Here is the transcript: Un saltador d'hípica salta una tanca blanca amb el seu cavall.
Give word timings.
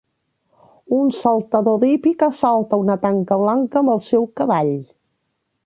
Un 0.99 1.11
saltador 1.17 1.77
d'hípica 1.83 2.31
salta 2.39 2.81
una 2.85 2.97
tanca 3.05 3.39
blanca 3.45 3.81
amb 3.85 3.95
el 3.97 4.05
seu 4.09 4.29
cavall. 4.43 4.77